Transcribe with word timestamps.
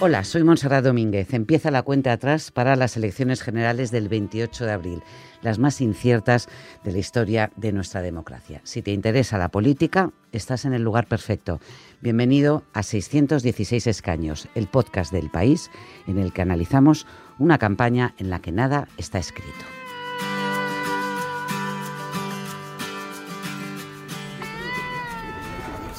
Hola, 0.00 0.22
soy 0.22 0.44
Montserrat 0.44 0.84
Domínguez. 0.84 1.34
Empieza 1.34 1.72
la 1.72 1.82
cuenta 1.82 2.12
atrás 2.12 2.52
para 2.52 2.76
las 2.76 2.96
elecciones 2.96 3.42
generales 3.42 3.90
del 3.90 4.08
28 4.08 4.64
de 4.64 4.70
abril, 4.70 5.02
las 5.42 5.58
más 5.58 5.80
inciertas 5.80 6.48
de 6.84 6.92
la 6.92 6.98
historia 6.98 7.50
de 7.56 7.72
nuestra 7.72 8.00
democracia. 8.00 8.60
Si 8.62 8.80
te 8.80 8.92
interesa 8.92 9.38
la 9.38 9.48
política, 9.48 10.12
estás 10.30 10.64
en 10.66 10.72
el 10.72 10.82
lugar 10.82 11.08
perfecto. 11.08 11.58
Bienvenido 12.00 12.62
a 12.74 12.84
616 12.84 13.88
escaños, 13.88 14.46
el 14.54 14.68
podcast 14.68 15.12
del 15.12 15.30
país 15.30 15.68
en 16.06 16.18
el 16.18 16.32
que 16.32 16.42
analizamos 16.42 17.04
una 17.40 17.58
campaña 17.58 18.14
en 18.18 18.30
la 18.30 18.38
que 18.38 18.52
nada 18.52 18.86
está 18.98 19.18
escrito. 19.18 19.77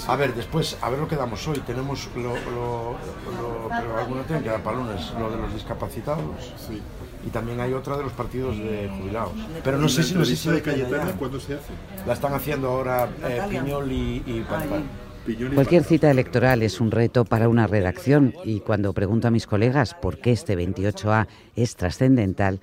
A 0.10 0.16
ver, 0.16 0.34
después, 0.34 0.76
a 0.82 0.90
ver 0.90 1.00
lo 1.00 1.08
que 1.08 1.16
damos 1.16 1.48
hoy. 1.48 1.60
Tenemos 1.60 2.10
lo, 2.16 2.34
lo, 2.34 2.96
lo 3.42 3.70
pero 3.70 3.98
algunos 3.98 4.26
tienen 4.26 4.44
que 4.44 4.50
dar 4.50 4.64
para 4.64 4.78
lunes, 4.78 5.14
lo 5.20 5.30
de 5.30 5.38
los 5.38 5.54
discapacitados. 5.54 6.52
Sí. 6.68 6.82
Y 7.26 7.30
también 7.30 7.60
hay 7.60 7.74
otra 7.74 7.96
de 7.96 8.04
los 8.04 8.14
partidos 8.14 8.58
de 8.58 8.90
jubilados. 8.98 9.34
Pero 9.64 9.78
no 9.78 9.86
¿Y 9.86 9.90
sé 9.90 10.04
si 10.04 10.16
no 10.16 10.26
sé 10.26 10.36
si 10.36 10.50
de 10.50 10.62
Cayetana 10.62 11.12
cuándo 11.12 11.40
se 11.40 11.56
hace? 11.56 11.74
La 12.08 12.14
están 12.14 12.34
haciendo 12.34 12.70
ahora 12.70 13.08
eh, 13.24 13.42
Piñol 13.50 13.92
y, 13.92 14.24
y 14.26 14.46
Cualquier 15.54 15.84
cita 15.84 16.10
electoral 16.10 16.64
es 16.64 16.82
un 16.82 16.90
reto 16.90 17.24
para 17.24 17.50
una 17.50 17.68
redacción 17.68 18.34
y 18.46 18.62
cuando 18.62 18.94
pregunto 18.94 19.28
a 19.28 19.32
mis 19.32 19.46
colegas 19.46 19.94
por 19.94 20.18
qué 20.18 20.32
este 20.32 20.58
28A 20.58 21.28
es 21.56 21.76
trascendental, 21.76 22.60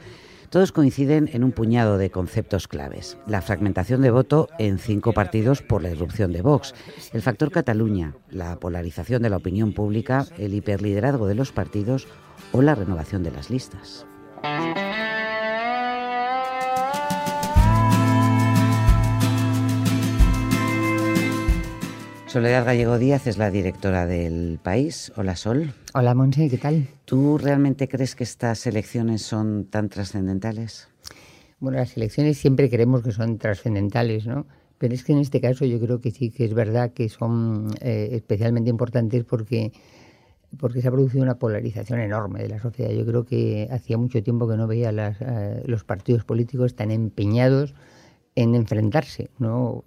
todos 0.47 0.73
coinciden 0.73 1.29
en 1.33 1.45
un 1.45 1.53
puñado 1.53 1.99
de 1.99 2.11
conceptos 2.11 2.69
claves. 2.69 3.19
La 3.27 3.43
fragmentación 3.43 4.03
de 4.03 4.11
voto 4.11 4.49
en 4.59 4.79
cinco 4.79 5.13
partidos 5.13 5.63
por 5.63 5.83
la 5.83 5.91
irrupción 5.91 6.33
de 6.33 6.43
Vox, 6.43 6.75
el 7.13 7.23
factor 7.23 7.51
Cataluña, 7.51 8.15
la 8.31 8.57
polarización 8.57 9.23
de 9.23 9.31
la 9.31 9.37
opinión 9.37 9.73
pública, 9.73 10.27
el 10.39 10.55
hiperliderazgo 10.55 11.27
de 11.27 11.35
los 11.35 11.53
partidos 11.53 12.07
o 12.53 12.63
la 12.63 12.75
renovación 12.75 13.23
de 13.23 13.31
las 13.31 13.51
listas. 13.51 14.07
Soledad 22.37 22.67
Gallego 22.67 22.99
Díaz 22.99 23.27
es 23.27 23.39
la 23.39 23.51
directora 23.51 24.05
del 24.05 24.59
país. 24.63 25.11
Hola 25.17 25.37
Sol. 25.37 25.73
Hola 25.95 26.15
Monse, 26.15 26.51
¿qué 26.51 26.59
tal? 26.59 26.87
¿Tú 27.07 27.39
realmente 27.39 27.89
crees 27.89 28.15
que 28.15 28.25
estas 28.25 28.67
elecciones 28.67 29.23
son 29.23 29.65
tan 29.65 29.89
trascendentales? 29.89 30.87
Bueno, 31.61 31.79
las 31.79 31.97
elecciones 31.97 32.37
siempre 32.37 32.69
creemos 32.69 33.03
que 33.03 33.13
son 33.13 33.39
trascendentales, 33.39 34.27
¿no? 34.27 34.47
Pero 34.77 34.93
es 34.93 35.03
que 35.03 35.15
en 35.15 35.21
este 35.21 35.41
caso 35.41 35.65
yo 35.65 35.81
creo 35.81 36.03
que 36.03 36.11
sí 36.11 36.29
que 36.29 36.45
es 36.45 36.53
verdad 36.53 36.93
que 36.93 37.09
son 37.09 37.71
eh, 37.81 38.11
especialmente 38.13 38.69
importantes 38.69 39.25
porque, 39.25 39.73
porque 40.59 40.83
se 40.83 40.89
ha 40.89 40.91
producido 40.91 41.23
una 41.23 41.39
polarización 41.39 42.01
enorme 42.01 42.43
de 42.43 42.51
la 42.51 42.61
sociedad. 42.61 42.91
Yo 42.91 43.07
creo 43.07 43.25
que 43.25 43.67
hacía 43.71 43.97
mucho 43.97 44.23
tiempo 44.23 44.47
que 44.47 44.59
no 44.59 44.67
veía 44.67 44.93
las, 44.93 45.17
eh, 45.23 45.63
los 45.65 45.85
partidos 45.85 46.25
políticos 46.27 46.77
tan 46.77 46.91
empeñados 46.91 47.75
en 48.37 48.55
enfrentarse, 48.55 49.31
¿no? 49.39 49.85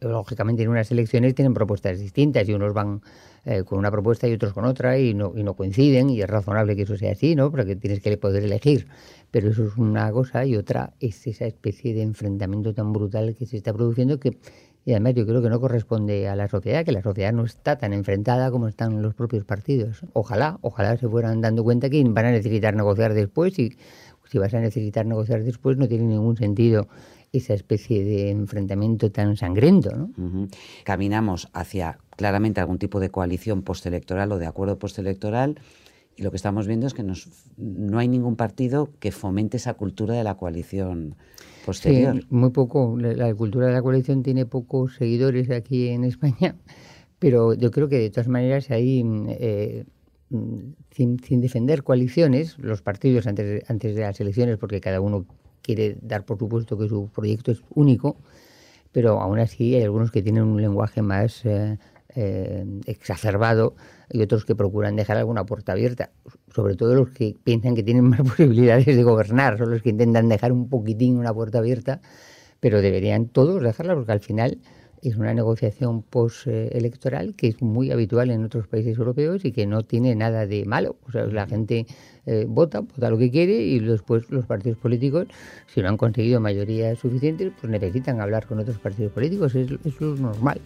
Lógicamente 0.00 0.62
en 0.62 0.70
unas 0.70 0.90
elecciones 0.90 1.34
tienen 1.34 1.52
propuestas 1.52 2.00
distintas 2.00 2.48
y 2.48 2.54
unos 2.54 2.72
van 2.72 3.02
eh, 3.44 3.62
con 3.62 3.78
una 3.78 3.90
propuesta 3.90 4.26
y 4.26 4.32
otros 4.32 4.54
con 4.54 4.64
otra 4.64 4.98
y 4.98 5.12
no, 5.14 5.32
y 5.36 5.42
no 5.42 5.54
coinciden 5.54 6.08
y 6.08 6.22
es 6.22 6.28
razonable 6.28 6.74
que 6.74 6.82
eso 6.82 6.96
sea 6.96 7.12
así, 7.12 7.36
¿no? 7.36 7.50
Porque 7.50 7.76
tienes 7.76 8.00
que 8.00 8.16
poder 8.16 8.42
elegir. 8.44 8.88
Pero 9.30 9.50
eso 9.50 9.66
es 9.66 9.76
una 9.76 10.10
cosa 10.10 10.46
y 10.46 10.56
otra 10.56 10.94
es 10.98 11.26
esa 11.26 11.44
especie 11.44 11.94
de 11.94 12.02
enfrentamiento 12.02 12.74
tan 12.74 12.92
brutal 12.92 13.36
que 13.38 13.46
se 13.46 13.58
está 13.58 13.72
produciendo 13.72 14.18
que 14.18 14.38
y 14.84 14.92
además 14.92 15.14
yo 15.14 15.26
creo 15.26 15.42
que 15.42 15.50
no 15.50 15.60
corresponde 15.60 16.26
a 16.28 16.34
la 16.34 16.48
sociedad, 16.48 16.84
que 16.84 16.92
la 16.92 17.02
sociedad 17.02 17.32
no 17.32 17.44
está 17.44 17.76
tan 17.76 17.92
enfrentada 17.92 18.50
como 18.50 18.66
están 18.66 19.02
los 19.02 19.14
propios 19.14 19.44
partidos. 19.44 20.00
Ojalá, 20.14 20.58
ojalá 20.62 20.96
se 20.96 21.06
fueran 21.06 21.42
dando 21.42 21.62
cuenta 21.62 21.90
que 21.90 22.02
van 22.04 22.26
a 22.26 22.30
necesitar 22.30 22.74
negociar 22.74 23.12
después 23.12 23.58
y 23.58 23.76
si 24.30 24.38
vas 24.38 24.54
a 24.54 24.60
necesitar 24.60 25.06
negociar 25.06 25.42
después 25.44 25.76
no 25.76 25.88
tiene 25.88 26.04
ningún 26.04 26.36
sentido 26.36 26.88
esa 27.32 27.54
especie 27.54 28.04
de 28.04 28.30
enfrentamiento 28.30 29.10
tan 29.10 29.36
sangriento, 29.36 29.90
¿no? 29.94 30.10
Caminamos 30.84 31.48
hacia 31.52 31.98
claramente 32.16 32.60
algún 32.60 32.78
tipo 32.78 33.00
de 33.00 33.10
coalición 33.10 33.62
postelectoral 33.62 34.32
o 34.32 34.38
de 34.38 34.46
acuerdo 34.46 34.78
postelectoral 34.78 35.58
y 36.16 36.22
lo 36.22 36.30
que 36.30 36.36
estamos 36.36 36.66
viendo 36.66 36.86
es 36.86 36.94
que 36.94 37.02
nos- 37.02 37.28
no 37.56 37.98
hay 37.98 38.08
ningún 38.08 38.36
partido 38.36 38.88
que 38.98 39.10
fomente 39.12 39.56
esa 39.56 39.74
cultura 39.74 40.14
de 40.14 40.24
la 40.24 40.34
coalición 40.36 41.14
posterior. 41.64 42.14
Sí, 42.16 42.26
muy 42.30 42.50
poco. 42.50 42.96
La, 42.98 43.12
la 43.14 43.34
cultura 43.34 43.66
de 43.68 43.72
la 43.72 43.82
coalición 43.82 44.22
tiene 44.22 44.44
pocos 44.44 44.96
seguidores 44.96 45.50
aquí 45.50 45.88
en 45.88 46.04
España, 46.04 46.56
pero 47.18 47.54
yo 47.54 47.70
creo 47.70 47.88
que 47.88 47.98
de 47.98 48.10
todas 48.10 48.28
maneras 48.28 48.66
eh, 48.70 49.04
mm, 49.04 49.28
sin, 50.30 51.18
sin 51.20 51.40
defender 51.40 51.82
coaliciones, 51.82 52.58
los 52.58 52.82
partidos 52.82 53.26
antes 53.26 53.46
de, 53.46 53.64
antes 53.68 53.94
de 53.94 54.02
las 54.02 54.20
elecciones, 54.20 54.58
porque 54.58 54.80
cada 54.80 55.00
uno 55.00 55.26
quiere 55.62 55.96
dar 56.00 56.24
por 56.24 56.38
supuesto 56.38 56.78
que 56.78 56.88
su 56.88 57.08
proyecto 57.08 57.52
es 57.52 57.62
único, 57.74 58.16
pero 58.92 59.20
aún 59.20 59.38
así 59.38 59.74
hay 59.74 59.82
algunos 59.82 60.10
que 60.10 60.22
tienen 60.22 60.44
un 60.44 60.60
lenguaje 60.60 61.02
más 61.02 61.44
eh, 61.44 61.78
eh, 62.16 62.64
exacerbado 62.86 63.74
y 64.10 64.22
otros 64.22 64.44
que 64.44 64.56
procuran 64.56 64.96
dejar 64.96 65.16
alguna 65.16 65.44
puerta 65.44 65.72
abierta. 65.72 66.10
Sobre 66.52 66.74
todo 66.74 66.94
los 66.94 67.10
que 67.10 67.36
piensan 67.44 67.74
que 67.74 67.82
tienen 67.82 68.04
más 68.04 68.20
posibilidades 68.28 68.86
de 68.86 69.02
gobernar, 69.02 69.58
son 69.58 69.70
los 69.70 69.82
que 69.82 69.90
intentan 69.90 70.28
dejar 70.28 70.52
un 70.52 70.68
poquitín 70.68 71.18
una 71.18 71.32
puerta 71.32 71.58
abierta, 71.58 72.00
pero 72.58 72.82
deberían 72.82 73.26
todos 73.26 73.62
dejarla 73.62 73.94
porque 73.94 74.12
al 74.12 74.20
final 74.20 74.58
es 75.02 75.16
una 75.16 75.32
negociación 75.34 76.02
postelectoral 76.02 77.34
que 77.34 77.48
es 77.48 77.62
muy 77.62 77.90
habitual 77.90 78.30
en 78.30 78.44
otros 78.44 78.66
países 78.68 78.98
europeos 78.98 79.44
y 79.44 79.52
que 79.52 79.66
no 79.66 79.82
tiene 79.82 80.14
nada 80.14 80.46
de 80.46 80.64
malo. 80.64 80.96
O 81.06 81.10
sea, 81.12 81.26
la 81.26 81.46
gente 81.46 81.86
eh, 82.26 82.44
vota, 82.48 82.80
vota 82.80 83.10
lo 83.10 83.18
que 83.18 83.30
quiere 83.30 83.62
y 83.62 83.78
después 83.80 84.30
los 84.30 84.46
partidos 84.46 84.78
políticos, 84.78 85.26
si 85.66 85.80
no 85.82 85.88
han 85.88 85.96
conseguido 85.96 86.40
mayorías 86.40 86.98
suficientes, 86.98 87.52
pues 87.60 87.70
necesitan 87.70 88.20
hablar 88.20 88.46
con 88.46 88.58
otros 88.58 88.78
partidos 88.78 89.12
políticos. 89.12 89.54
Es- 89.54 89.70
eso 89.84 90.14
es 90.14 90.20
normal. 90.20 90.60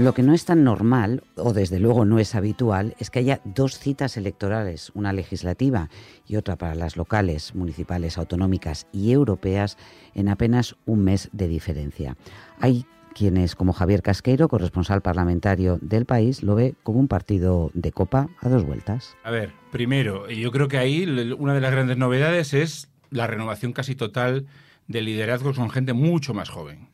Lo 0.00 0.14
que 0.14 0.22
no 0.22 0.32
es 0.32 0.46
tan 0.46 0.64
normal, 0.64 1.24
o 1.36 1.52
desde 1.52 1.78
luego 1.78 2.06
no 2.06 2.18
es 2.18 2.34
habitual, 2.34 2.94
es 2.98 3.10
que 3.10 3.18
haya 3.18 3.42
dos 3.44 3.78
citas 3.78 4.16
electorales, 4.16 4.90
una 4.94 5.12
legislativa 5.12 5.90
y 6.26 6.36
otra 6.36 6.56
para 6.56 6.74
las 6.74 6.96
locales, 6.96 7.54
municipales, 7.54 8.16
autonómicas 8.16 8.86
y 8.92 9.12
europeas, 9.12 9.76
en 10.14 10.30
apenas 10.30 10.74
un 10.86 11.04
mes 11.04 11.28
de 11.32 11.48
diferencia. 11.48 12.16
Hay 12.60 12.86
quienes, 13.14 13.54
como 13.54 13.74
Javier 13.74 14.00
Casqueiro, 14.00 14.48
corresponsal 14.48 15.02
parlamentario 15.02 15.78
del 15.82 16.06
país, 16.06 16.42
lo 16.42 16.54
ve 16.54 16.76
como 16.82 16.98
un 16.98 17.06
partido 17.06 17.70
de 17.74 17.92
copa 17.92 18.30
a 18.40 18.48
dos 18.48 18.64
vueltas. 18.64 19.18
A 19.22 19.30
ver, 19.30 19.52
primero, 19.70 20.30
yo 20.30 20.50
creo 20.50 20.68
que 20.68 20.78
ahí 20.78 21.04
una 21.38 21.52
de 21.52 21.60
las 21.60 21.72
grandes 21.72 21.98
novedades 21.98 22.54
es 22.54 22.88
la 23.10 23.26
renovación 23.26 23.74
casi 23.74 23.96
total 23.96 24.46
de 24.90 25.02
liderazgos 25.02 25.56
con 25.56 25.70
gente 25.70 25.92
mucho 25.92 26.34
más 26.34 26.48
joven, 26.48 26.88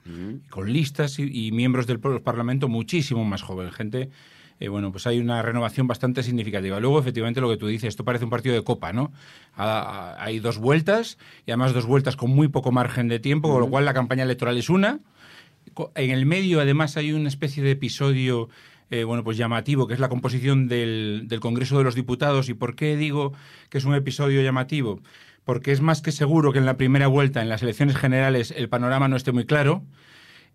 con 0.50 0.70
listas 0.72 1.18
y, 1.18 1.46
y 1.46 1.50
miembros 1.52 1.86
del 1.86 1.98
Parlamento 1.98 2.68
muchísimo 2.68 3.24
más 3.24 3.42
joven, 3.42 3.72
gente... 3.72 4.10
eh, 4.60 4.68
bueno, 4.68 4.90
pues 4.92 5.06
hay 5.06 5.18
una 5.18 5.40
renovación 5.42 5.86
bastante 5.86 6.22
significativa. 6.22 6.78
Luego, 6.80 6.98
efectivamente, 6.98 7.40
lo 7.40 7.48
que 7.48 7.56
tú 7.56 7.66
dices, 7.66 7.88
esto 7.88 8.04
parece 8.04 8.24
un 8.24 8.30
partido 8.30 8.54
de 8.54 8.62
copa, 8.62 8.92
¿no? 8.92 9.12
Ha- 9.54 9.64
ha- 9.80 10.24
hay 10.24 10.38
dos 10.40 10.58
vueltas, 10.58 11.16
y 11.46 11.50
además 11.50 11.72
dos 11.74 11.86
vueltas 11.86 12.16
con 12.16 12.30
muy 12.30 12.48
poco 12.48 12.70
margen 12.70 13.08
de 13.08 13.18
tiempo, 13.18 13.50
con 13.50 13.60
lo 13.60 13.68
cual 13.68 13.84
la 13.86 13.94
campaña 13.94 14.22
electoral 14.24 14.56
es 14.58 14.68
una, 14.70 15.00
En 15.94 16.10
el 16.10 16.24
medio, 16.26 16.60
además, 16.60 16.96
hay 16.96 17.12
una 17.12 17.28
especie 17.28 17.62
de 17.62 17.72
episodio, 17.72 18.48
eh, 18.90 19.04
bueno, 19.04 19.24
pues 19.24 19.36
llamativo, 19.36 19.86
que 19.86 19.94
es 19.94 20.00
la 20.00 20.08
composición 20.08 20.68
del, 20.68 21.24
del 21.28 21.40
Congreso 21.40 21.76
de 21.76 21.84
los 21.84 21.94
Diputados. 21.94 22.48
¿Y 22.48 22.54
por 22.54 22.76
qué 22.76 22.96
digo 22.96 23.32
que 23.68 23.78
es 23.78 23.84
un 23.84 23.94
episodio 23.94 24.40
llamativo? 24.42 25.00
Porque 25.46 25.72
es 25.72 25.80
más 25.80 26.02
que 26.02 26.12
seguro 26.12 26.52
que 26.52 26.58
en 26.58 26.66
la 26.66 26.76
primera 26.76 27.06
vuelta, 27.06 27.40
en 27.40 27.48
las 27.48 27.62
elecciones 27.62 27.96
generales, 27.96 28.52
el 28.54 28.68
panorama 28.68 29.08
no 29.08 29.16
esté 29.16 29.32
muy 29.32 29.46
claro 29.46 29.82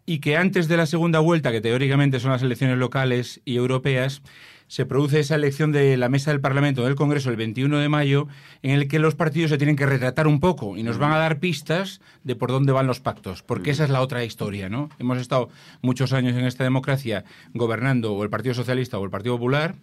y 0.05 0.19
que 0.19 0.38
antes 0.38 0.67
de 0.67 0.77
la 0.77 0.85
segunda 0.85 1.19
vuelta, 1.19 1.51
que 1.51 1.61
teóricamente 1.61 2.19
son 2.19 2.31
las 2.31 2.41
elecciones 2.41 2.77
locales 2.77 3.41
y 3.45 3.55
europeas, 3.55 4.21
se 4.67 4.85
produce 4.85 5.19
esa 5.19 5.35
elección 5.35 5.73
de 5.73 5.97
la 5.97 6.07
mesa 6.07 6.31
del 6.31 6.39
Parlamento 6.39 6.85
del 6.85 6.95
Congreso 6.95 7.29
el 7.29 7.35
21 7.35 7.77
de 7.77 7.89
mayo, 7.89 8.27
en 8.61 8.71
el 8.71 8.88
que 8.88 8.99
los 8.99 9.15
partidos 9.15 9.51
se 9.51 9.57
tienen 9.57 9.75
que 9.75 9.85
retratar 9.85 10.27
un 10.27 10.39
poco 10.39 10.77
y 10.77 10.83
nos 10.83 10.97
van 10.97 11.11
a 11.11 11.17
dar 11.17 11.39
pistas 11.39 11.99
de 12.23 12.38
por 12.38 12.51
dónde 12.51 12.71
van 12.71 12.88
los 12.88 13.01
pactos, 13.01 13.43
porque 13.43 13.71
esa 13.71 13.83
es 13.83 13.89
la 13.89 14.01
otra 14.01 14.23
historia, 14.23 14.69
¿no? 14.69 14.89
Hemos 14.97 15.17
estado 15.17 15.49
muchos 15.81 16.13
años 16.13 16.38
en 16.38 16.45
esta 16.45 16.63
democracia 16.63 17.25
gobernando 17.53 18.13
o 18.13 18.23
el 18.23 18.29
Partido 18.29 18.55
Socialista 18.55 18.97
o 18.97 19.03
el 19.03 19.11
Partido 19.11 19.35
Popular. 19.35 19.75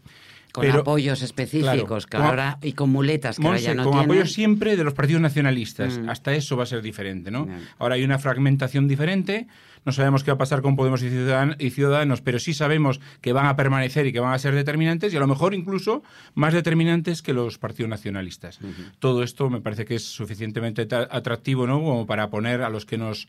Con 0.53 0.65
pero- 0.65 0.81
apoyos 0.81 1.23
específicos 1.23 2.07
que 2.07 2.17
ahora 2.17 2.59
y 2.63 2.73
con 2.73 2.91
muletas 2.91 3.37
que 3.37 3.43
ahora 3.43 3.57
Monse, 3.59 3.65
ya 3.67 3.75
no 3.75 3.85
con 3.85 3.93
tienen. 3.93 4.11
apoyo 4.11 4.27
siempre 4.27 4.77
de 4.77 4.85
los 4.85 4.95
partidos 4.95 5.21
nacionalistas. 5.23 5.99
Mm. 5.99 6.09
Hasta 6.09 6.35
eso 6.35 6.57
va 6.57 6.63
a 6.63 6.67
ser 6.67 6.83
diferente, 6.83 7.31
¿no? 7.31 7.47
Ahora 7.79 7.97
hay 7.97 8.05
una 8.05 8.19
fragmentación 8.19 8.89
diferente. 8.89 9.47
No 9.85 9.93
sabemos 9.93 10.25
qué 10.25 10.31
va 10.31 10.35
a 10.35 10.39
pasar 10.39 10.61
con 10.61 10.75
Podemos 10.77 11.03
y 11.03 11.09
Ciudadan- 11.09 11.57
y 11.59 11.71
Ciudadanos, 11.71 12.21
pero 12.21 12.39
sí 12.39 12.53
sabemos 12.53 13.01
que 13.21 13.33
van 13.33 13.47
a 13.47 13.57
permanecer 13.57 14.07
y 14.07 14.13
que 14.13 14.21
van 14.21 14.33
a 14.35 14.39
ser 14.39 14.55
determinantes 14.55 15.15
y 15.15 15.17
a 15.17 15.21
lo 15.21 15.27
mejor 15.29 15.55
incluso 15.55 16.03
más 16.35 16.53
determinantes 16.53 17.23
que 17.23 17.33
los 17.33 17.59
partidos 17.59 17.89
nacionalistas. 17.89 18.59
Todo 18.99 19.23
esto 19.23 19.49
me 19.51 19.61
parece 19.61 19.85
que 19.85 19.95
es 19.95 20.05
suficientemente 20.05 20.87
atractivo, 20.93 21.67
¿no? 21.67 21.81
Como 21.81 22.07
para 22.07 22.29
poner 22.29 22.63
a 22.63 22.71
los 22.71 22.85
que 22.87 22.99
nos 22.99 23.29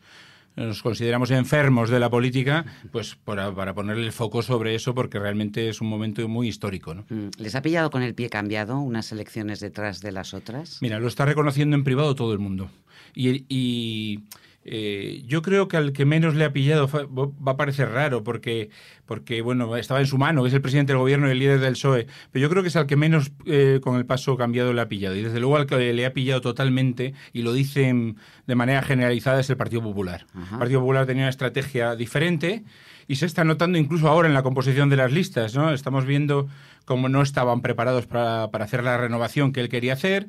nos 0.56 0.82
consideramos 0.82 1.30
enfermos 1.30 1.90
de 1.90 2.00
la 2.00 2.10
política, 2.10 2.64
pues 2.92 3.16
para, 3.16 3.54
para, 3.54 3.74
ponerle 3.74 4.06
el 4.06 4.12
foco 4.12 4.42
sobre 4.42 4.74
eso, 4.74 4.94
porque 4.94 5.18
realmente 5.18 5.68
es 5.68 5.80
un 5.80 5.88
momento 5.88 6.26
muy 6.28 6.48
histórico. 6.48 6.94
¿no? 6.94 7.04
Mm. 7.08 7.30
¿Les 7.38 7.54
ha 7.54 7.62
pillado 7.62 7.90
con 7.90 8.02
el 8.02 8.14
pie 8.14 8.28
cambiado 8.28 8.78
unas 8.78 9.12
elecciones 9.12 9.60
detrás 9.60 10.00
de 10.00 10.12
las 10.12 10.34
otras? 10.34 10.78
Mira, 10.80 10.98
lo 10.98 11.08
está 11.08 11.24
reconociendo 11.24 11.76
en 11.76 11.84
privado 11.84 12.14
todo 12.14 12.32
el 12.32 12.38
mundo. 12.38 12.70
Y, 13.14 13.44
y 13.48 14.24
eh, 14.62 15.22
yo 15.26 15.40
creo 15.40 15.68
que 15.68 15.78
al 15.78 15.92
que 15.92 16.04
menos 16.04 16.34
le 16.34 16.44
ha 16.44 16.52
pillado 16.52 16.86
va 16.88 17.52
a 17.52 17.56
parecer 17.56 17.88
raro 17.90 18.22
porque, 18.22 18.68
porque 19.06 19.40
bueno, 19.40 19.74
estaba 19.76 20.00
en 20.00 20.06
su 20.06 20.18
mano, 20.18 20.46
es 20.46 20.52
el 20.52 20.60
presidente 20.60 20.92
del 20.92 20.98
gobierno 20.98 21.28
y 21.28 21.30
el 21.30 21.38
líder 21.38 21.60
del 21.60 21.72
PSOE, 21.72 22.06
pero 22.30 22.42
yo 22.42 22.50
creo 22.50 22.62
que 22.62 22.68
es 22.68 22.76
al 22.76 22.86
que 22.86 22.96
menos 22.96 23.32
eh, 23.46 23.80
con 23.82 23.96
el 23.96 24.04
paso 24.04 24.36
cambiado 24.36 24.72
le 24.74 24.80
ha 24.82 24.88
pillado. 24.88 25.16
Y 25.16 25.22
desde 25.22 25.40
luego 25.40 25.56
al 25.56 25.66
que 25.66 25.92
le 25.92 26.04
ha 26.04 26.12
pillado 26.12 26.42
totalmente, 26.42 27.14
y 27.32 27.42
lo 27.42 27.54
dicen 27.54 28.16
de 28.46 28.54
manera 28.54 28.82
generalizada, 28.82 29.40
es 29.40 29.48
el 29.48 29.56
Partido 29.56 29.82
Popular. 29.82 30.26
El 30.52 30.58
Partido 30.58 30.80
Popular 30.80 31.06
tenía 31.06 31.22
una 31.24 31.30
estrategia 31.30 31.96
diferente 31.96 32.64
y 33.08 33.16
se 33.16 33.26
está 33.26 33.44
notando 33.44 33.78
incluso 33.78 34.08
ahora 34.08 34.28
en 34.28 34.34
la 34.34 34.42
composición 34.42 34.90
de 34.90 34.96
las 34.96 35.10
listas. 35.10 35.54
¿no? 35.54 35.72
Estamos 35.72 36.04
viendo 36.04 36.48
cómo 36.84 37.08
no 37.08 37.22
estaban 37.22 37.62
preparados 37.62 38.06
para, 38.06 38.50
para 38.50 38.66
hacer 38.66 38.84
la 38.84 38.98
renovación 38.98 39.52
que 39.52 39.60
él 39.60 39.68
quería 39.68 39.94
hacer. 39.94 40.28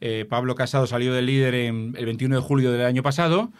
Eh, 0.00 0.26
Pablo 0.28 0.54
Casado 0.54 0.86
salió 0.86 1.12
del 1.12 1.26
líder 1.26 1.54
en 1.54 1.94
el 1.96 2.06
21 2.06 2.36
de 2.36 2.42
julio 2.42 2.72
del 2.72 2.86
año 2.86 3.02
pasado 3.02 3.50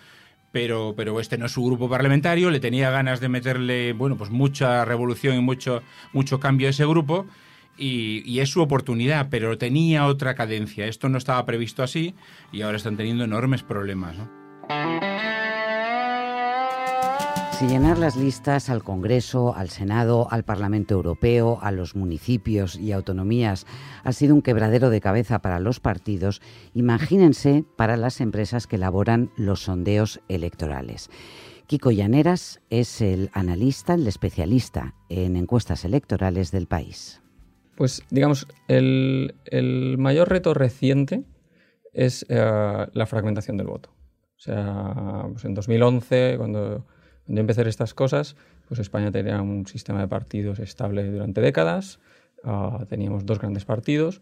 pero, 0.53 0.95
pero 0.97 1.21
este 1.21 1.39
no 1.39 1.47
es 1.47 1.53
su 1.53 1.65
grupo 1.65 1.89
parlamentario, 1.89 2.51
le 2.51 2.61
tenía 2.61 2.91
ganas 2.91 3.21
de 3.21 3.29
meterle, 3.29 3.93
bueno, 3.93 4.17
pues 4.17 4.31
mucha 4.31 4.85
revolución 4.85 5.37
y 5.37 5.41
mucho, 5.41 5.83
mucho 6.13 6.41
cambio 6.41 6.67
a 6.67 6.71
ese 6.71 6.87
grupo. 6.87 7.27
Y, 7.79 8.41
es 8.41 8.51
su 8.51 8.61
oportunidad, 8.61 9.29
pero 9.31 9.57
tenía 9.57 10.05
otra 10.05 10.35
cadencia. 10.35 10.87
Esto 10.87 11.09
no 11.09 11.17
estaba 11.17 11.47
previsto 11.47 11.83
así 11.83 12.15
y 12.53 12.61
ahora 12.61 12.77
están 12.77 12.99
teniendo 12.99 13.25
enormes 13.25 13.63
problemas. 13.63 14.17
Si 17.61 17.67
llenar 17.67 17.99
las 17.99 18.17
listas 18.17 18.71
al 18.71 18.83
Congreso, 18.83 19.55
al 19.55 19.69
Senado, 19.69 20.27
al 20.31 20.45
Parlamento 20.45 20.95
Europeo, 20.95 21.59
a 21.61 21.71
los 21.73 21.95
municipios 21.95 22.77
y 22.77 22.93
autonomías 22.93 23.67
ha 24.03 24.15
sido 24.15 24.35
un 24.35 24.41
quebradero 24.41 24.89
de 24.89 25.03
cabeza 25.03 25.43
para 25.43 25.61
los 25.61 25.79
partidos, 25.79 26.41
imagínense 26.73 27.67
para 27.77 27.99
las 27.99 28.23
empresas 28.23 28.67
que 28.67 28.77
elaboran 28.77 29.31
los 29.37 29.65
sondeos 29.65 30.23
electorales. 30.29 31.11
Kiko 31.67 31.91
Llaneras 31.91 32.63
es 32.71 33.03
el 33.03 33.29
analista, 33.35 33.93
el 33.93 34.07
especialista 34.07 34.95
en 35.11 35.37
encuestas 35.37 35.85
electorales 35.85 36.53
del 36.53 36.67
país. 36.67 37.21
Pues 37.77 38.03
digamos, 38.09 38.49
el, 38.69 39.35
mayor 39.99 40.31
reto 40.31 40.55
reciente 40.55 41.25
es 41.93 42.25
eh, 42.31 42.87
la 42.91 43.05
fragmentación 43.05 43.59
del 43.59 43.67
voto. 43.67 43.91
O 43.91 44.41
sea, 44.41 45.27
pues 45.31 45.45
en 45.45 45.53
2011, 45.53 46.37
cuando 46.39 46.87
de 47.35 47.41
empezar 47.41 47.69
estas 47.69 47.95
cosas, 47.95 48.37
pues 48.67 48.81
España 48.81 49.13
tenía 49.13 49.41
un 49.41 49.67
sistema 49.67 50.01
de 50.01 50.09
partidos 50.09 50.59
estable 50.59 51.11
durante 51.11 51.41
décadas, 51.41 52.01
ah, 52.45 52.85
teníamos 52.89 53.25
dos 53.25 53.39
grandes 53.39 53.65
partidos 53.65 54.21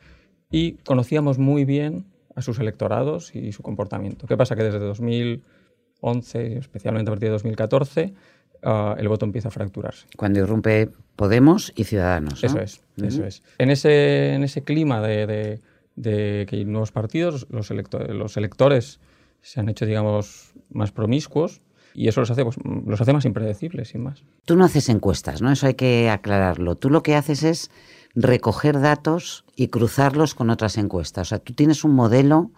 y 0.50 0.72
conocíamos 0.84 1.38
muy 1.38 1.64
bien 1.64 2.04
a 2.34 2.42
sus 2.42 2.58
electorados 2.58 3.34
y 3.34 3.52
su 3.52 3.62
comportamiento. 3.62 4.26
¿Qué 4.26 4.36
pasa? 4.36 4.56
Que 4.56 4.64
desde 4.64 4.78
2011, 4.80 6.58
especialmente 6.58 7.10
a 7.10 7.12
partir 7.12 7.28
de 7.28 7.32
2014, 7.32 8.14
ah, 8.62 8.94
el 8.98 9.08
voto 9.08 9.24
empieza 9.24 9.48
a 9.48 9.52
fracturarse. 9.52 10.06
Cuando 10.16 10.40
irrumpe 10.40 10.90
Podemos 11.16 11.72
y 11.76 11.84
Ciudadanos. 11.84 12.44
Eso 12.44 12.60
es, 12.60 12.82
eso 13.02 13.24
es. 13.24 13.42
En 13.56 13.70
ese, 13.70 14.34
en 14.34 14.44
ese 14.44 14.62
clima 14.64 15.00
de, 15.00 15.60
de, 15.96 16.46
que 16.46 16.56
hay 16.56 16.64
nuevos 16.66 16.92
partidos, 16.92 17.46
los, 17.50 17.70
los 17.70 18.36
electores 18.36 19.00
se 19.40 19.60
han 19.60 19.68
hecho, 19.70 19.86
digamos, 19.86 20.52
más 20.68 20.92
promiscuos, 20.92 21.62
y 21.94 22.08
eso 22.08 22.20
los 22.20 22.30
hace, 22.30 22.44
pues, 22.44 22.56
los 22.86 23.00
hace 23.00 23.12
más 23.12 23.24
impredecibles, 23.24 23.88
sin 23.88 24.02
más. 24.02 24.22
Tú 24.44 24.56
no 24.56 24.64
haces 24.64 24.88
encuestas, 24.88 25.42
¿no? 25.42 25.50
Eso 25.50 25.66
hay 25.66 25.74
que 25.74 26.10
aclararlo. 26.10 26.76
Tú 26.76 26.90
lo 26.90 27.02
que 27.02 27.16
haces 27.16 27.42
es 27.42 27.70
recoger 28.14 28.80
datos 28.80 29.44
y 29.56 29.68
cruzarlos 29.68 30.34
con 30.34 30.50
otras 30.50 30.78
encuestas. 30.78 31.28
O 31.28 31.30
sea, 31.30 31.38
tú 31.38 31.52
tienes 31.52 31.84
un 31.84 31.94
modelo 31.94 32.50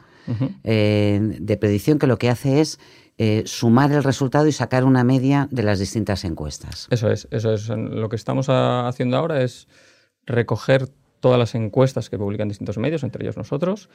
eh, 0.65 1.19
de 1.41 1.57
predicción 1.57 1.99
que 1.99 2.07
lo 2.07 2.19
que 2.19 2.31
hace 2.31 2.61
es 2.61 2.79
eh, 3.19 3.43
sumar 3.47 3.93
el 3.93 4.05
resultado 4.05 4.47
y 4.47 4.53
sacar 4.53 4.85
una 4.85 5.05
media 5.05 5.49
de 5.51 5.63
las 5.63 5.79
distintas 5.79 6.25
encuestas. 6.25 6.87
Eso 6.91 7.11
es, 7.11 7.29
eso 7.31 7.53
es. 7.53 7.69
Lo 7.69 8.09
que 8.09 8.17
estamos 8.17 8.47
haciendo 8.49 9.17
ahora 9.17 9.43
es 9.43 9.69
recoger 10.27 10.89
todas 11.21 11.39
las 11.39 11.55
encuestas 11.55 12.09
que 12.09 12.19
publican 12.19 12.49
distintos 12.49 12.79
medios, 12.79 13.03
entre 13.03 13.25
ellos 13.25 13.37
nosotros, 13.37 13.91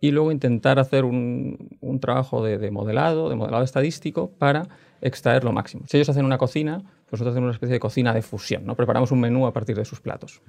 y 0.00 0.10
luego 0.12 0.32
intentar 0.32 0.78
hacer 0.78 1.04
un, 1.04 1.76
un 1.80 2.00
trabajo 2.00 2.42
de, 2.42 2.58
de, 2.58 2.70
modelado, 2.70 3.28
de 3.28 3.36
modelado 3.36 3.64
estadístico 3.64 4.30
para 4.38 4.66
extraer 5.02 5.44
lo 5.44 5.52
máximo. 5.52 5.84
Si 5.86 5.96
ellos 5.96 6.08
hacen 6.08 6.24
una 6.24 6.38
cocina, 6.38 6.78
pues 6.78 7.20
nosotros 7.20 7.32
hacemos 7.32 7.46
una 7.48 7.54
especie 7.54 7.74
de 7.74 7.80
cocina 7.80 8.14
de 8.14 8.22
fusión, 8.22 8.64
¿no? 8.64 8.76
Preparamos 8.76 9.10
un 9.10 9.20
menú 9.20 9.46
a 9.46 9.52
partir 9.52 9.76
de 9.76 9.84
sus 9.84 10.00
platos. 10.00 10.42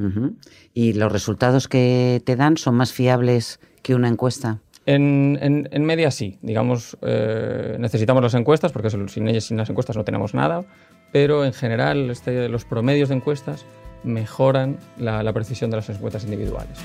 ¿Y 0.74 0.94
los 0.94 1.12
resultados 1.12 1.68
que 1.68 2.22
te 2.26 2.36
dan 2.36 2.58
son 2.58 2.76
más 2.76 2.94
fiables 2.94 3.60
que 3.82 3.96
una 3.96 4.08
encuesta? 4.08 4.60
En, 4.86 5.38
en, 5.42 5.70
en 5.72 5.86
media 5.86 6.12
sí, 6.12 6.40
digamos, 6.42 6.98
eh, 7.02 7.78
necesitamos 7.80 8.24
las 8.24 8.34
encuestas 8.34 8.72
porque 8.72 8.90
sin 8.90 9.28
ellas, 9.28 9.46
sin 9.46 9.58
las 9.58 9.70
encuestas 9.70 9.96
no 9.96 10.04
tenemos 10.04 10.34
nada, 10.34 10.66
pero 11.12 11.46
en 11.46 11.54
general 11.54 12.10
este, 12.10 12.50
los 12.50 12.66
promedios 12.66 13.10
de 13.10 13.16
encuestas 13.16 13.66
mejoran 14.04 14.78
la, 14.98 15.22
la 15.24 15.34
precisión 15.34 15.70
de 15.70 15.78
las 15.78 15.90
encuestas 15.90 16.24
individuales. 16.24 16.80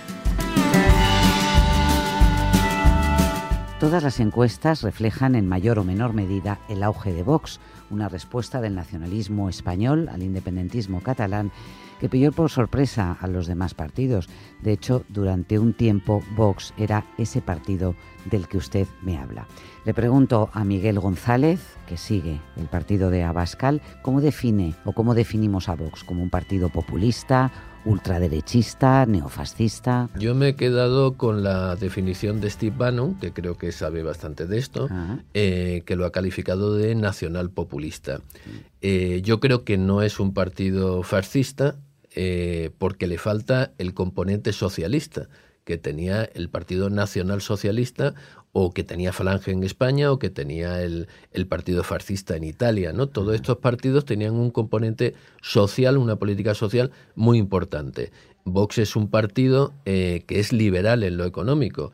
Todas 3.78 4.02
las 4.02 4.20
encuestas 4.20 4.81
reflejan 4.81 5.34
en 5.34 5.46
mayor 5.46 5.78
o 5.78 5.84
menor 5.84 6.14
medida 6.14 6.58
el 6.70 6.82
auge 6.82 7.12
de 7.12 7.23
Vox, 7.23 7.61
una 7.90 8.08
respuesta 8.08 8.62
del 8.62 8.75
nacionalismo 8.75 9.50
español 9.50 10.08
al 10.08 10.23
independentismo 10.23 11.02
catalán 11.02 11.52
que 12.00 12.08
pilló 12.08 12.32
por 12.32 12.49
sorpresa 12.49 13.19
a 13.20 13.26
los 13.26 13.46
demás 13.46 13.75
partidos. 13.75 14.31
De 14.62 14.73
hecho, 14.73 15.05
durante 15.11 15.58
un 15.58 15.75
tiempo 15.75 16.23
Vox 16.37 16.73
era 16.78 17.05
ese 17.19 17.43
partido 17.43 17.94
del 18.25 18.49
que 18.49 18.56
usted 18.56 18.87
me 19.02 19.19
habla. 19.19 19.46
Le 19.84 19.93
pregunto 19.93 20.49
a 20.55 20.64
Miguel 20.64 20.99
González, 20.99 21.61
que 21.87 21.99
sigue 21.99 22.40
el 22.56 22.69
partido 22.69 23.11
de 23.11 23.25
Abascal, 23.25 23.83
¿cómo 24.00 24.23
define 24.23 24.75
o 24.87 24.92
cómo 24.92 25.14
definimos 25.14 25.68
a 25.68 25.76
Vox? 25.76 26.02
¿Como 26.02 26.23
un 26.23 26.30
partido 26.30 26.71
populista, 26.71 27.52
ultraderechista, 27.87 29.07
neofascista? 29.07 30.11
Yo 30.19 30.35
me 30.35 30.49
he 30.49 30.57
quedado 30.57 31.14
con 31.14 31.43
la 31.43 31.76
definición 31.76 32.40
de 32.40 32.50
Steve 32.50 32.75
Bannon, 32.76 33.19
que 33.19 33.33
creo 33.33 33.57
que 33.57 33.73
sabe 33.73 34.02
bastante 34.02 34.47
de 34.47 34.59
esto, 34.59 34.88
eh, 35.33 35.83
que 35.87 35.97
lo 35.97 36.05
ha 36.05 36.12
calificado 36.12 36.75
de 36.75 36.95
nacional 36.95 37.50
populista. 37.50 38.21
Eh, 38.83 39.23
yo 39.25 39.40
creo 39.40 39.64
que 39.64 39.78
no 39.78 40.02
es 40.02 40.21
un 40.21 40.35
partido 40.35 41.02
fascista 41.02 41.76
eh, 42.14 42.71
porque 42.78 43.07
le 43.07 43.19
falta 43.19 43.73
el 43.78 43.95
componente 43.95 44.52
socialista 44.52 45.28
que 45.64 45.78
tenía 45.78 46.25
el 46.25 46.49
Partido 46.49 46.90
Nacional 46.90 47.43
Socialista 47.43 48.14
o 48.58 48.72
que 48.72 48.84
tenía 48.84 49.12
Falange 49.12 49.50
en 49.50 49.62
España 49.64 50.10
o 50.10 50.18
que 50.18 50.30
tenía 50.30 50.82
el, 50.82 51.08
el, 51.30 51.46
Partido 51.46 51.84
Fascista 51.84 52.36
en 52.36 52.44
Italia. 52.44 52.94
¿no? 52.94 53.06
Todos 53.06 53.34
estos 53.34 53.58
partidos 53.58 54.06
tenían 54.06 54.32
un 54.32 54.50
componente 54.50 55.12
social, 55.42 55.98
una 55.98 56.16
política 56.16 56.54
social 56.54 56.90
muy 57.14 57.36
importante. 57.36 58.12
Vox 58.46 58.78
es 58.78 58.96
un 58.96 59.10
partido 59.10 59.75
eh, 59.84 60.25
que 60.26 60.40
es 60.40 60.54
liberal 60.54 61.02
en 61.02 61.18
lo 61.18 61.26
económico. 61.26 61.92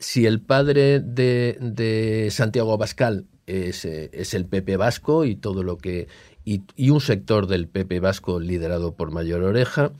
Si 0.00 0.26
el 0.26 0.40
padre 0.40 0.98
de, 0.98 1.56
de 1.60 2.28
Santiago 2.32 2.72
Abascal 2.72 3.26
es, 3.46 3.84
eh, 3.84 4.10
es, 4.12 4.34
el 4.34 4.46
PP 4.46 4.78
vasco 4.78 5.24
y 5.24 5.36
todo 5.36 5.62
lo 5.62 5.78
que 5.78 6.08
y, 6.44 6.62
y 6.74 6.90
un 6.90 7.00
sector 7.00 7.46
del 7.46 7.68
PP 7.68 8.00
vasco 8.00 8.40
liderado 8.40 8.96
por 8.96 9.12
Mayor 9.12 9.44
Oreja, 9.44 9.92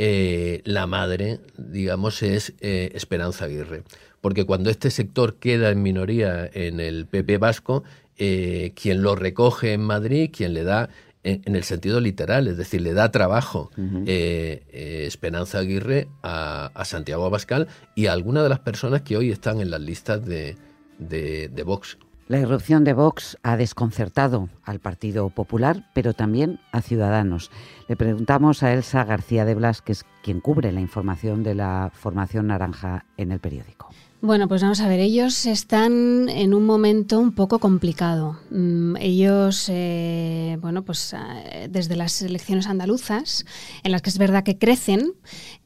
eh, 0.00 0.62
la 0.64 0.86
madre, 0.86 1.40
digamos, 1.56 2.22
es 2.22 2.54
eh, 2.60 2.92
Esperanza 2.94 3.46
Aguirre. 3.46 3.82
Porque 4.20 4.44
cuando 4.44 4.70
este 4.70 4.90
sector 4.90 5.36
queda 5.36 5.70
en 5.70 5.82
minoría 5.82 6.48
en 6.52 6.80
el 6.80 7.06
PP 7.06 7.38
vasco, 7.38 7.84
eh, 8.16 8.72
quien 8.74 9.02
lo 9.02 9.14
recoge 9.14 9.72
en 9.72 9.82
Madrid, 9.82 10.30
quien 10.32 10.54
le 10.54 10.64
da, 10.64 10.88
en, 11.22 11.54
el 11.54 11.64
sentido 11.64 12.00
literal, 12.00 12.48
es 12.48 12.56
decir, 12.56 12.80
le 12.80 12.94
da 12.94 13.10
trabajo 13.10 13.70
Esperanza 14.06 15.58
Aguirre 15.58 16.08
a, 16.22 16.70
Santiago 16.84 17.26
Abascal 17.26 17.68
y 17.94 18.06
a 18.06 18.12
algunas 18.12 18.42
de 18.42 18.48
las 18.48 18.60
personas 18.60 19.02
que 19.02 19.16
hoy 19.16 19.30
están 19.30 19.60
en 19.60 19.70
las 19.70 19.80
listas 19.80 20.24
de, 20.24 20.56
de, 20.98 21.48
de 21.48 21.62
Vox. 21.62 21.98
La 22.28 22.38
irrupción 22.38 22.84
de 22.84 22.92
Vox 22.92 23.38
ha 23.42 23.56
desconcertado 23.56 24.50
al 24.68 24.80
Partido 24.80 25.30
Popular, 25.30 25.88
pero 25.94 26.12
también 26.12 26.60
a 26.72 26.82
Ciudadanos. 26.82 27.50
Le 27.88 27.96
preguntamos 27.96 28.62
a 28.62 28.74
Elsa 28.74 29.02
García 29.04 29.46
de 29.46 29.54
Blas, 29.54 29.80
que 29.80 29.92
es 29.92 30.04
quien 30.22 30.40
cubre 30.40 30.72
la 30.72 30.82
información 30.82 31.42
de 31.42 31.54
la 31.54 31.90
formación 31.94 32.48
naranja 32.48 33.06
en 33.16 33.32
el 33.32 33.40
periódico. 33.40 33.88
Bueno, 34.20 34.48
pues 34.48 34.62
vamos 34.62 34.80
a 34.80 34.88
ver, 34.88 34.98
ellos 34.98 35.46
están 35.46 36.28
en 36.28 36.52
un 36.52 36.66
momento 36.66 37.20
un 37.20 37.32
poco 37.32 37.60
complicado. 37.60 38.36
Mm, 38.50 38.96
ellos, 38.96 39.68
eh, 39.70 40.58
bueno, 40.60 40.82
pues 40.82 41.14
eh, 41.14 41.68
desde 41.70 41.94
las 41.94 42.20
elecciones 42.20 42.66
andaluzas, 42.66 43.46
en 43.84 43.92
las 43.92 44.02
que 44.02 44.10
es 44.10 44.18
verdad 44.18 44.42
que 44.42 44.58
crecen, 44.58 45.12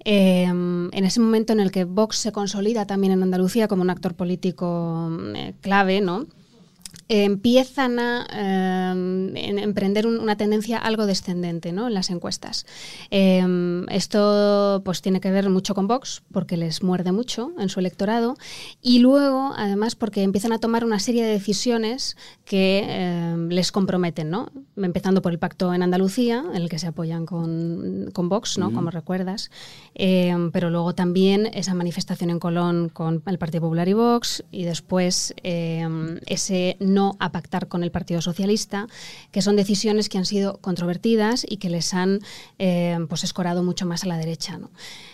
eh, 0.04 0.44
en 0.44 1.04
ese 1.04 1.18
momento 1.18 1.54
en 1.54 1.60
el 1.60 1.72
que 1.72 1.84
Vox 1.84 2.18
se 2.18 2.30
consolida 2.30 2.86
también 2.86 3.14
en 3.14 3.22
Andalucía 3.22 3.68
como 3.68 3.82
un 3.82 3.90
actor 3.90 4.14
político 4.14 5.10
clave, 5.62 6.02
¿no? 6.02 6.26
Empiezan 7.08 7.98
a 7.98 8.92
em, 8.92 9.36
emprender 9.36 10.06
una 10.06 10.36
tendencia 10.36 10.78
algo 10.78 11.06
descendente 11.06 11.72
¿no? 11.72 11.88
en 11.88 11.94
las 11.94 12.10
encuestas. 12.10 12.64
Em, 13.10 13.86
esto 13.90 14.80
pues 14.84 15.02
tiene 15.02 15.20
que 15.20 15.30
ver 15.30 15.50
mucho 15.50 15.74
con 15.74 15.86
Vox, 15.88 16.22
porque 16.32 16.56
les 16.56 16.82
muerde 16.82 17.12
mucho 17.12 17.52
en 17.58 17.68
su 17.68 17.80
electorado, 17.80 18.36
y 18.80 19.00
luego, 19.00 19.52
además, 19.56 19.94
porque 19.94 20.22
empiezan 20.22 20.52
a 20.52 20.58
tomar 20.58 20.84
una 20.84 20.98
serie 20.98 21.24
de 21.24 21.32
decisiones 21.32 22.16
que 22.44 22.84
em, 22.88 23.48
les 23.48 23.72
comprometen, 23.72 24.30
¿no? 24.30 24.50
empezando 24.76 25.22
por 25.22 25.32
el 25.32 25.38
pacto 25.38 25.74
en 25.74 25.82
Andalucía, 25.82 26.44
en 26.54 26.62
el 26.62 26.68
que 26.68 26.78
se 26.78 26.86
apoyan 26.86 27.26
con, 27.26 28.10
con 28.12 28.28
Vox, 28.28 28.58
¿no? 28.58 28.72
como 28.72 28.90
recuerdas, 28.90 29.50
pero 29.94 30.70
luego 30.70 30.94
también 30.94 31.46
esa 31.52 31.74
manifestación 31.74 32.30
en 32.30 32.38
Colón 32.38 32.88
con 32.88 33.22
el 33.26 33.38
Partido 33.38 33.62
Popular 33.62 33.88
y 33.88 33.92
Vox, 33.92 34.44
y 34.50 34.64
después 34.64 35.34
ese 35.42 36.76
no 36.82 37.16
a 37.18 37.32
pactar 37.32 37.68
con 37.68 37.82
el 37.82 37.90
Partido 37.90 38.20
Socialista, 38.20 38.86
que 39.30 39.42
son 39.42 39.56
decisiones 39.56 40.08
que 40.08 40.18
han 40.18 40.24
sido 40.24 40.58
controvertidas 40.58 41.44
y 41.48 41.56
que 41.56 41.70
les 41.70 41.94
han 41.94 42.20
eh, 42.58 42.98
pues 43.08 43.24
escorado 43.24 43.62
mucho 43.62 43.86
más 43.86 44.04
a 44.04 44.06
la 44.06 44.16
derecha. 44.16 44.58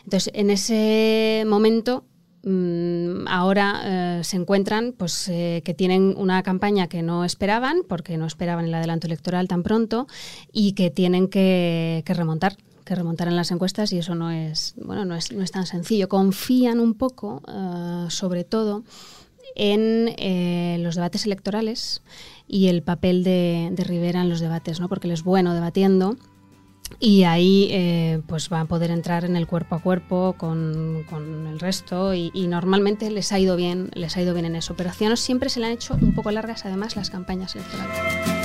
Entonces, 0.04 0.30
en 0.34 0.50
ese 0.50 1.44
momento 1.46 2.04
mm, 2.42 3.26
ahora 3.28 3.82
eh, 3.84 4.24
se 4.24 4.36
encuentran 4.36 4.94
pues 4.96 5.28
eh, 5.28 5.62
que 5.64 5.74
tienen 5.74 6.14
una 6.16 6.42
campaña 6.42 6.88
que 6.88 7.02
no 7.02 7.24
esperaban 7.24 7.78
porque 7.88 8.16
no 8.16 8.26
esperaban 8.26 8.66
el 8.66 8.74
adelanto 8.74 9.06
electoral 9.06 9.48
tan 9.48 9.62
pronto 9.62 10.06
y 10.52 10.72
que 10.72 10.90
tienen 10.90 11.28
que, 11.28 12.02
remontar 12.06 12.56
que 12.84 12.94
remontar 12.94 13.28
en 13.28 13.36
las 13.36 13.50
encuestas 13.50 13.92
y 13.92 13.98
eso 13.98 14.14
no 14.14 14.30
es 14.30 14.74
bueno 14.76 15.04
no 15.04 15.14
es, 15.14 15.30
no 15.30 15.42
es 15.42 15.50
tan 15.50 15.66
sencillo 15.66 16.08
confían 16.08 16.80
un 16.80 16.94
poco 16.94 17.42
sobre 18.08 18.44
todo 18.44 18.82
en 19.58 20.14
eh, 20.16 20.78
los 20.80 20.94
debates 20.94 21.26
electorales 21.26 22.02
y 22.46 22.68
el 22.68 22.82
papel 22.82 23.24
de, 23.24 23.70
Rivera 23.76 24.22
en 24.22 24.30
los 24.30 24.40
debates, 24.40 24.80
¿no? 24.80 24.88
porque 24.88 25.06
él 25.08 25.12
es 25.12 25.22
bueno 25.22 25.52
debatiendo 25.52 26.16
y 27.00 27.24
ahí 27.24 27.68
eh, 27.70 28.22
pues 28.26 28.50
va 28.50 28.60
a 28.60 28.64
poder 28.64 28.90
entrar 28.90 29.26
en 29.26 29.36
el 29.36 29.46
cuerpo 29.46 29.74
a 29.74 29.82
cuerpo 29.82 30.34
con, 30.38 31.04
el 31.46 31.60
resto 31.60 32.14
y, 32.14 32.30
y, 32.32 32.46
normalmente 32.46 33.10
les 33.10 33.30
ha 33.30 33.38
ido 33.38 33.56
bien 33.56 33.90
les 33.92 34.16
ha 34.16 34.22
ido 34.22 34.32
bien 34.32 34.46
en 34.46 34.56
eso 34.56 34.74
pero 34.74 34.88
a 34.88 34.92
Ciudadanos 34.94 35.20
siempre 35.20 35.50
se 35.50 35.60
le 35.60 35.66
han 35.66 35.72
hecho 35.72 35.98
un 36.00 36.14
poco 36.14 36.30
largas 36.30 36.64
además 36.64 36.96
las 36.96 37.10
campañas 37.10 37.54
electorales 37.56 38.37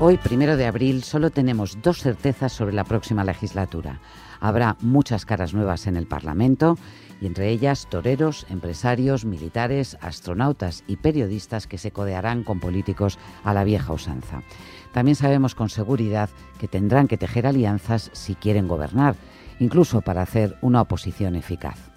Hoy, 0.00 0.16
primero 0.16 0.56
de 0.56 0.64
abril, 0.64 1.02
solo 1.02 1.30
tenemos 1.30 1.82
dos 1.82 1.98
certezas 1.98 2.52
sobre 2.52 2.72
la 2.72 2.84
próxima 2.84 3.24
legislatura. 3.24 3.98
Habrá 4.38 4.76
muchas 4.80 5.26
caras 5.26 5.54
nuevas 5.54 5.88
en 5.88 5.96
el 5.96 6.06
Parlamento 6.06 6.78
y 7.20 7.26
entre 7.26 7.50
ellas 7.50 7.88
toreros, 7.90 8.46
empresarios, 8.48 9.24
militares, 9.24 9.98
astronautas 10.00 10.84
y 10.86 10.98
periodistas 10.98 11.66
que 11.66 11.78
se 11.78 11.90
codearán 11.90 12.44
con 12.44 12.60
políticos 12.60 13.18
a 13.42 13.52
la 13.52 13.64
vieja 13.64 13.92
usanza. 13.92 14.42
También 14.92 15.16
sabemos 15.16 15.56
con 15.56 15.68
seguridad 15.68 16.30
que 16.60 16.68
tendrán 16.68 17.08
que 17.08 17.18
tejer 17.18 17.48
alianzas 17.48 18.10
si 18.12 18.36
quieren 18.36 18.68
gobernar, 18.68 19.16
incluso 19.58 20.00
para 20.00 20.22
hacer 20.22 20.58
una 20.62 20.80
oposición 20.80 21.34
eficaz. 21.34 21.90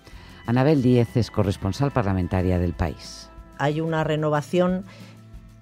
Anabel 0.47 0.81
Díez 0.81 1.15
es 1.17 1.29
corresponsal 1.29 1.91
parlamentaria 1.91 2.57
del 2.57 2.73
país. 2.73 3.29
Hay 3.59 3.79
una 3.79 4.03
renovación 4.03 4.85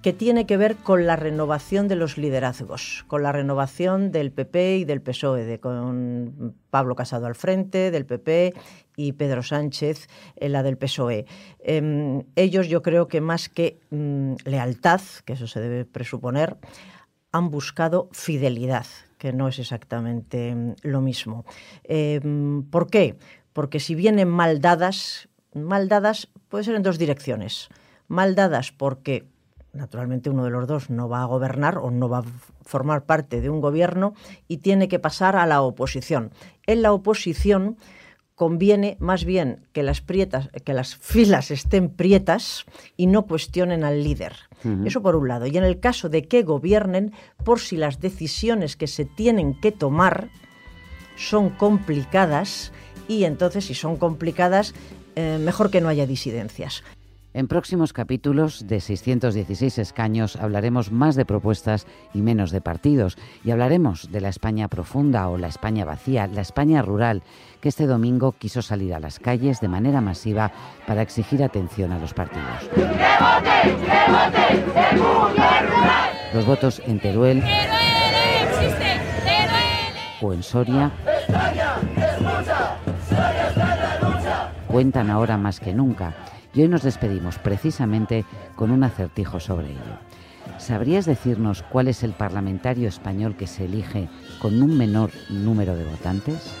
que 0.02 0.12
tiene 0.14 0.46
que 0.46 0.56
ver 0.56 0.76
con 0.76 1.06
la 1.06 1.16
renovación 1.16 1.86
de 1.86 1.96
los 1.96 2.16
liderazgos, 2.16 3.04
con 3.06 3.22
la 3.22 3.32
renovación 3.32 4.12
del 4.12 4.32
PP 4.32 4.78
y 4.78 4.84
del 4.84 5.02
PSOE, 5.02 5.44
de, 5.44 5.60
con 5.60 6.54
Pablo 6.70 6.94
Casado 6.94 7.26
al 7.26 7.34
frente 7.34 7.90
del 7.90 8.06
PP 8.06 8.54
y 8.96 9.12
Pedro 9.12 9.42
Sánchez 9.42 10.08
en 10.36 10.52
la 10.52 10.62
del 10.62 10.78
PSOE. 10.78 11.26
Em, 11.58 12.22
ellos 12.34 12.68
yo 12.68 12.80
creo 12.80 13.08
que 13.08 13.20
más 13.20 13.50
que 13.50 13.78
mm, 13.90 14.36
lealtad, 14.44 15.02
que 15.26 15.34
eso 15.34 15.46
se 15.46 15.60
debe 15.60 15.84
presuponer, 15.84 16.56
han 17.32 17.50
buscado 17.50 18.08
fidelidad, 18.12 18.86
que 19.18 19.34
no 19.34 19.48
es 19.48 19.58
exactamente 19.58 20.54
mm, 20.54 20.74
lo 20.82 21.02
mismo. 21.02 21.44
Em, 21.84 22.62
¿Por 22.62 22.88
qué? 22.88 23.16
Porque 23.52 23.80
si 23.80 23.94
vienen 23.94 24.28
mal 24.28 24.62
dadas, 24.62 25.28
mal 25.52 25.88
dadas 25.88 26.28
puede 26.48 26.64
ser 26.64 26.74
en 26.74 26.82
dos 26.82 26.98
direcciones. 26.98 27.68
Mal 28.08 28.34
dadas 28.34 28.72
porque 28.72 29.28
naturalmente 29.72 30.30
uno 30.30 30.44
de 30.44 30.50
los 30.50 30.66
dos 30.66 30.90
no 30.90 31.08
va 31.08 31.22
a 31.22 31.26
gobernar 31.26 31.78
o 31.78 31.90
no 31.90 32.08
va 32.08 32.18
a 32.18 32.24
formar 32.62 33.04
parte 33.04 33.40
de 33.40 33.50
un 33.50 33.60
gobierno 33.60 34.14
y 34.48 34.58
tiene 34.58 34.88
que 34.88 34.98
pasar 34.98 35.36
a 35.36 35.46
la 35.46 35.62
oposición. 35.62 36.30
En 36.66 36.82
la 36.82 36.92
oposición 36.92 37.76
conviene 38.40 38.96
más 39.00 39.26
bien 39.26 39.66
que 39.72 39.82
las, 39.82 40.00
prietas, 40.00 40.48
que 40.64 40.72
las 40.72 40.96
filas 40.96 41.50
estén 41.50 41.90
prietas 41.90 42.64
y 42.96 43.06
no 43.06 43.26
cuestionen 43.26 43.84
al 43.84 44.02
líder. 44.02 44.34
Eso 44.86 45.02
por 45.02 45.14
un 45.14 45.28
lado. 45.28 45.46
Y 45.46 45.58
en 45.58 45.64
el 45.64 45.78
caso 45.78 46.08
de 46.08 46.26
que 46.26 46.42
gobiernen, 46.42 47.12
por 47.44 47.60
si 47.60 47.76
las 47.76 48.00
decisiones 48.00 48.76
que 48.76 48.86
se 48.86 49.04
tienen 49.04 49.60
que 49.60 49.72
tomar 49.72 50.30
son 51.16 51.50
complicadas, 51.50 52.72
y 53.08 53.24
entonces 53.24 53.66
si 53.66 53.74
son 53.74 53.96
complicadas, 53.96 54.74
eh, 55.16 55.38
mejor 55.38 55.70
que 55.70 55.82
no 55.82 55.88
haya 55.88 56.06
disidencias. 56.06 56.82
En 57.32 57.46
próximos 57.46 57.92
capítulos 57.92 58.66
de 58.66 58.80
616 58.80 59.78
escaños 59.78 60.34
hablaremos 60.34 60.90
más 60.90 61.14
de 61.14 61.24
propuestas 61.24 61.86
y 62.12 62.22
menos 62.22 62.50
de 62.50 62.60
partidos 62.60 63.16
y 63.44 63.52
hablaremos 63.52 64.10
de 64.10 64.20
la 64.20 64.28
España 64.28 64.66
profunda 64.66 65.28
o 65.28 65.38
la 65.38 65.46
España 65.46 65.84
vacía, 65.84 66.26
la 66.26 66.40
España 66.40 66.82
rural, 66.82 67.22
que 67.60 67.68
este 67.68 67.86
domingo 67.86 68.32
quiso 68.32 68.62
salir 68.62 68.94
a 68.94 69.00
las 69.00 69.20
calles 69.20 69.60
de 69.60 69.68
manera 69.68 70.00
masiva 70.00 70.50
para 70.88 71.02
exigir 71.02 71.44
atención 71.44 71.92
a 71.92 72.00
los 72.00 72.14
partidos. 72.14 72.68
Los 76.34 76.46
votos 76.46 76.82
en 76.84 76.98
Teruel 76.98 77.44
o 80.20 80.32
en 80.32 80.42
Soria 80.42 80.90
cuentan 84.66 85.10
ahora 85.10 85.36
más 85.36 85.60
que 85.60 85.72
nunca 85.72 86.12
y 86.54 86.62
hoy 86.62 86.68
nos 86.68 86.82
despedimos 86.82 87.38
precisamente 87.38 88.24
con 88.56 88.70
un 88.70 88.84
acertijo 88.84 89.40
sobre 89.40 89.70
ello. 89.70 89.98
¿Sabrías 90.58 91.06
decirnos 91.06 91.62
cuál 91.62 91.88
es 91.88 92.02
el 92.02 92.12
parlamentario 92.12 92.88
español 92.88 93.36
que 93.36 93.46
se 93.46 93.64
elige 93.64 94.08
con 94.40 94.62
un 94.62 94.76
menor 94.76 95.10
número 95.28 95.76
de 95.76 95.84
votantes? 95.84 96.60